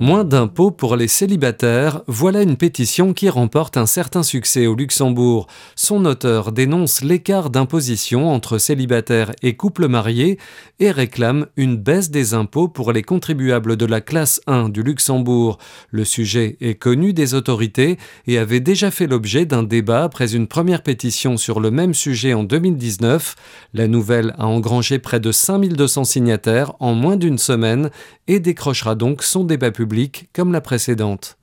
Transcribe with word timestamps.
Moins 0.00 0.22
d'impôts 0.22 0.70
pour 0.70 0.94
les 0.94 1.08
célibataires, 1.08 2.02
voilà 2.06 2.42
une 2.42 2.56
pétition 2.56 3.12
qui 3.12 3.28
remporte 3.28 3.76
un 3.76 3.84
certain 3.84 4.22
succès 4.22 4.68
au 4.68 4.76
Luxembourg. 4.76 5.48
Son 5.74 6.04
auteur 6.04 6.52
dénonce 6.52 7.02
l'écart 7.02 7.50
d'imposition 7.50 8.32
entre 8.32 8.58
célibataires 8.58 9.32
et 9.42 9.56
couples 9.56 9.88
mariés 9.88 10.38
et 10.78 10.92
réclame 10.92 11.46
une 11.56 11.76
baisse 11.76 12.10
des 12.10 12.32
impôts 12.32 12.68
pour 12.68 12.92
les 12.92 13.02
contribuables 13.02 13.76
de 13.76 13.86
la 13.86 14.00
classe 14.00 14.40
1 14.46 14.68
du 14.68 14.84
Luxembourg. 14.84 15.58
Le 15.90 16.04
sujet 16.04 16.56
est 16.60 16.76
connu 16.76 17.12
des 17.12 17.34
autorités 17.34 17.98
et 18.28 18.38
avait 18.38 18.60
déjà 18.60 18.92
fait 18.92 19.08
l'objet 19.08 19.46
d'un 19.46 19.64
débat 19.64 20.04
après 20.04 20.36
une 20.36 20.46
première 20.46 20.84
pétition 20.84 21.36
sur 21.36 21.58
le 21.58 21.72
même 21.72 21.92
sujet 21.92 22.34
en 22.34 22.44
2019. 22.44 23.34
La 23.74 23.88
nouvelle 23.88 24.32
a 24.38 24.46
engrangé 24.46 25.00
près 25.00 25.18
de 25.18 25.32
5200 25.32 26.04
signataires 26.04 26.74
en 26.78 26.94
moins 26.94 27.16
d'une 27.16 27.38
semaine 27.38 27.90
et 28.28 28.38
décrochera 28.38 28.94
donc 28.94 29.24
son 29.24 29.42
débat 29.42 29.72
public 29.72 29.87
comme 30.34 30.52
la 30.52 30.60
précédente. 30.60 31.38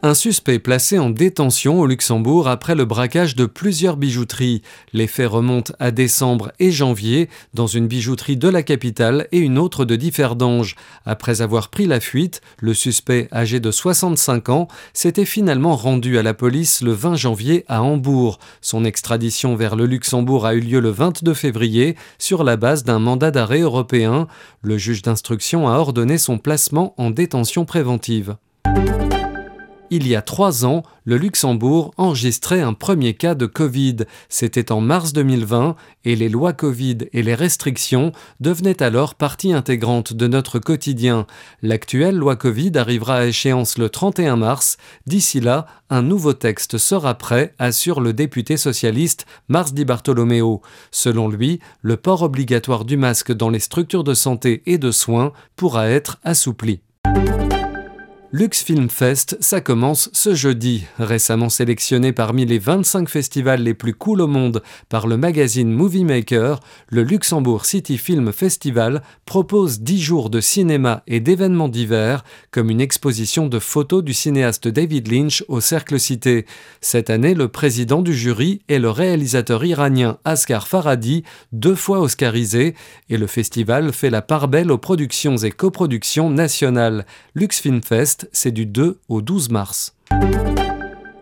Un 0.00 0.14
suspect 0.14 0.60
placé 0.60 0.96
en 1.00 1.10
détention 1.10 1.80
au 1.80 1.86
Luxembourg 1.86 2.46
après 2.46 2.76
le 2.76 2.84
braquage 2.84 3.34
de 3.34 3.46
plusieurs 3.46 3.96
bijouteries. 3.96 4.62
Les 4.92 5.08
faits 5.08 5.28
remontent 5.28 5.72
à 5.80 5.90
décembre 5.90 6.52
et 6.60 6.70
janvier 6.70 7.28
dans 7.52 7.66
une 7.66 7.88
bijouterie 7.88 8.36
de 8.36 8.48
la 8.48 8.62
capitale 8.62 9.26
et 9.32 9.38
une 9.38 9.58
autre 9.58 9.84
de 9.84 9.96
Differdange. 9.96 10.76
Après 11.04 11.42
avoir 11.42 11.68
pris 11.68 11.86
la 11.86 11.98
fuite, 11.98 12.42
le 12.60 12.74
suspect 12.74 13.26
âgé 13.32 13.58
de 13.58 13.72
65 13.72 14.50
ans 14.50 14.68
s'était 14.92 15.24
finalement 15.24 15.74
rendu 15.74 16.16
à 16.16 16.22
la 16.22 16.32
police 16.32 16.80
le 16.80 16.92
20 16.92 17.16
janvier 17.16 17.64
à 17.66 17.82
Hambourg. 17.82 18.38
Son 18.60 18.84
extradition 18.84 19.56
vers 19.56 19.74
le 19.74 19.86
Luxembourg 19.86 20.46
a 20.46 20.54
eu 20.54 20.60
lieu 20.60 20.78
le 20.78 20.90
22 20.90 21.34
février 21.34 21.96
sur 22.20 22.44
la 22.44 22.56
base 22.56 22.84
d'un 22.84 23.00
mandat 23.00 23.32
d'arrêt 23.32 23.62
européen. 23.62 24.28
Le 24.62 24.78
juge 24.78 25.02
d'instruction 25.02 25.66
a 25.66 25.72
ordonné 25.72 26.18
son 26.18 26.38
placement 26.38 26.94
en 26.98 27.10
détention 27.10 27.64
préventive. 27.64 28.36
Il 29.90 30.06
y 30.06 30.14
a 30.14 30.20
trois 30.20 30.66
ans, 30.66 30.82
le 31.04 31.16
Luxembourg 31.16 31.94
enregistrait 31.96 32.60
un 32.60 32.74
premier 32.74 33.14
cas 33.14 33.34
de 33.34 33.46
Covid. 33.46 33.96
C'était 34.28 34.70
en 34.70 34.82
mars 34.82 35.14
2020 35.14 35.76
et 36.04 36.14
les 36.14 36.28
lois 36.28 36.52
Covid 36.52 36.98
et 37.14 37.22
les 37.22 37.34
restrictions 37.34 38.12
devenaient 38.38 38.82
alors 38.82 39.14
partie 39.14 39.54
intégrante 39.54 40.12
de 40.12 40.26
notre 40.26 40.58
quotidien. 40.58 41.26
L'actuelle 41.62 42.16
loi 42.16 42.36
Covid 42.36 42.72
arrivera 42.76 43.16
à 43.16 43.24
échéance 43.24 43.78
le 43.78 43.88
31 43.88 44.36
mars. 44.36 44.76
D'ici 45.06 45.40
là, 45.40 45.64
un 45.88 46.02
nouveau 46.02 46.34
texte 46.34 46.76
sera 46.76 47.14
prêt, 47.14 47.54
assure 47.58 48.02
le 48.02 48.12
député 48.12 48.58
socialiste 48.58 49.24
Mars 49.48 49.72
Di 49.72 49.86
Bartolomeo. 49.86 50.60
Selon 50.90 51.28
lui, 51.28 51.60
le 51.80 51.96
port 51.96 52.20
obligatoire 52.20 52.84
du 52.84 52.98
masque 52.98 53.32
dans 53.32 53.48
les 53.48 53.60
structures 53.60 54.04
de 54.04 54.12
santé 54.12 54.62
et 54.66 54.76
de 54.76 54.90
soins 54.90 55.32
pourra 55.56 55.88
être 55.88 56.18
assoupli. 56.24 56.80
Lux 58.30 58.62
Film 58.62 58.90
Fest, 58.90 59.38
ça 59.40 59.62
commence 59.62 60.10
ce 60.12 60.34
jeudi. 60.34 60.84
Récemment 60.98 61.48
sélectionné 61.48 62.12
parmi 62.12 62.44
les 62.44 62.58
25 62.58 63.08
festivals 63.08 63.62
les 63.62 63.72
plus 63.72 63.94
cool 63.94 64.20
au 64.20 64.26
monde 64.26 64.62
par 64.90 65.06
le 65.06 65.16
magazine 65.16 65.72
Movie 65.72 66.04
Maker, 66.04 66.60
le 66.88 67.04
Luxembourg 67.04 67.64
City 67.64 67.96
Film 67.96 68.30
Festival 68.34 69.02
propose 69.24 69.80
10 69.80 69.98
jours 70.02 70.28
de 70.28 70.42
cinéma 70.42 71.02
et 71.06 71.20
d'événements 71.20 71.70
divers, 71.70 72.22
comme 72.50 72.68
une 72.68 72.82
exposition 72.82 73.46
de 73.46 73.58
photos 73.58 74.04
du 74.04 74.12
cinéaste 74.12 74.68
David 74.68 75.10
Lynch 75.10 75.42
au 75.48 75.62
Cercle 75.62 75.98
Cité. 75.98 76.44
Cette 76.82 77.08
année, 77.08 77.32
le 77.32 77.48
président 77.48 78.02
du 78.02 78.12
jury 78.12 78.60
est 78.68 78.78
le 78.78 78.90
réalisateur 78.90 79.64
iranien 79.64 80.18
Asghar 80.26 80.68
Farhadi, 80.68 81.24
deux 81.52 81.74
fois 81.74 82.00
oscarisé, 82.00 82.74
et 83.08 83.16
le 83.16 83.26
festival 83.26 83.90
fait 83.94 84.10
la 84.10 84.20
part 84.20 84.48
belle 84.48 84.70
aux 84.70 84.76
productions 84.76 85.38
et 85.38 85.50
coproductions 85.50 86.28
nationales. 86.28 87.06
Lux 87.34 87.58
c'est 88.32 88.52
du 88.52 88.66
2 88.66 88.98
au 89.08 89.20
12 89.22 89.50
mars. 89.50 89.94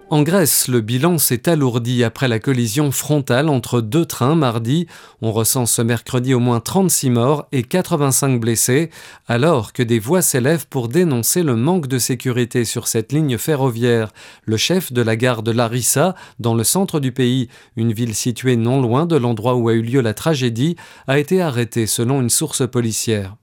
En 0.08 0.22
Grèce, 0.22 0.68
le 0.68 0.80
bilan 0.82 1.18
s'est 1.18 1.48
alourdi 1.48 2.04
après 2.04 2.28
la 2.28 2.38
collision 2.38 2.92
frontale 2.92 3.48
entre 3.48 3.80
deux 3.80 4.04
trains 4.04 4.36
mardi. 4.36 4.86
On 5.20 5.32
ressent 5.32 5.66
ce 5.66 5.82
mercredi 5.82 6.32
au 6.32 6.38
moins 6.38 6.60
36 6.60 7.10
morts 7.10 7.48
et 7.50 7.64
85 7.64 8.38
blessés, 8.38 8.90
alors 9.26 9.72
que 9.72 9.82
des 9.82 9.98
voix 9.98 10.22
s'élèvent 10.22 10.68
pour 10.68 10.86
dénoncer 10.86 11.42
le 11.42 11.56
manque 11.56 11.88
de 11.88 11.98
sécurité 11.98 12.64
sur 12.64 12.86
cette 12.86 13.12
ligne 13.12 13.36
ferroviaire. 13.36 14.12
Le 14.44 14.56
chef 14.56 14.92
de 14.92 15.02
la 15.02 15.16
gare 15.16 15.42
de 15.42 15.50
Larissa, 15.50 16.14
dans 16.38 16.54
le 16.54 16.62
centre 16.62 17.00
du 17.00 17.10
pays, 17.10 17.48
une 17.74 17.92
ville 17.92 18.14
située 18.14 18.54
non 18.54 18.80
loin 18.80 19.06
de 19.06 19.16
l'endroit 19.16 19.56
où 19.56 19.68
a 19.68 19.72
eu 19.72 19.82
lieu 19.82 20.02
la 20.02 20.14
tragédie, 20.14 20.76
a 21.08 21.18
été 21.18 21.42
arrêté 21.42 21.88
selon 21.88 22.20
une 22.20 22.30
source 22.30 22.64
policière. 22.70 23.34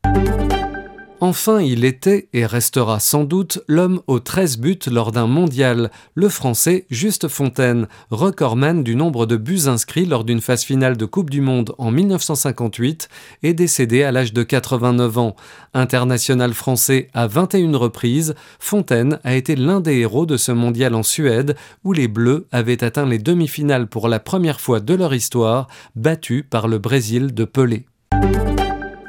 Enfin, 1.26 1.62
il 1.62 1.86
était 1.86 2.28
et 2.34 2.46
restera 2.46 3.00
sans 3.00 3.24
doute 3.24 3.62
l'homme 3.70 4.02
aux 4.08 4.20
13 4.20 4.58
buts 4.58 4.78
lors 4.92 5.14
d'un 5.14 5.26
mondial, 5.26 5.90
le 6.16 6.28
français 6.28 6.86
Juste 6.90 7.30
Fontaine, 7.30 7.88
recordman 8.12 8.84
du 8.84 8.98
nombre 8.98 9.26
de 9.26 9.38
buts 9.38 9.68
inscrits 9.68 10.06
lors 10.06 10.26
d'une 10.26 10.42
phase 10.42 10.66
finale 10.66 10.98
de 10.98 11.06
Coupe 11.06 11.30
du 11.30 11.40
Monde 11.40 11.76
en 11.78 11.92
1958, 11.92 13.08
est 13.42 13.54
décédé 13.54 14.04
à 14.04 14.12
l'âge 14.12 14.34
de 14.34 14.44
89 14.44 15.18
ans. 15.18 15.38
International 15.74 16.54
français 16.54 17.08
à 17.14 17.26
21 17.28 17.78
reprises, 17.78 18.36
Fontaine 18.60 19.18
a 19.24 19.34
été 19.34 19.56
l'un 19.56 19.80
des 19.80 20.00
héros 20.00 20.26
de 20.26 20.36
ce 20.36 20.52
mondial 20.52 20.94
en 20.94 21.04
Suède 21.04 21.56
où 21.86 21.94
les 21.94 22.10
Bleus 22.10 22.48
avaient 22.52 22.84
atteint 22.84 23.06
les 23.06 23.18
demi-finales 23.18 23.88
pour 23.88 24.10
la 24.10 24.20
première 24.20 24.60
fois 24.60 24.82
de 24.82 24.94
leur 24.94 25.14
histoire, 25.14 25.70
battus 25.96 26.44
par 26.50 26.68
le 26.68 26.80
Brésil 26.80 27.34
de 27.34 27.46
Pelé. 27.46 27.86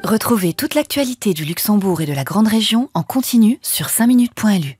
Retrouvez 0.05 0.53
toute 0.53 0.75
l'actualité 0.75 1.33
du 1.33 1.47
Luxembourg 1.47 2.03
et 2.03 2.07
de 2.07 2.13
la 2.13 2.25
Grande 2.25 2.47
Région 2.47 2.91
en 2.93 3.03
continu 3.03 3.59
sur 3.63 3.87
5minutes.lu. 3.87 4.79